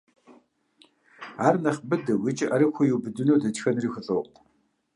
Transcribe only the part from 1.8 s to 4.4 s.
быдэу икӏи ӏэрыхуэу иубыдыну дэтхэнэри хущӏокъу.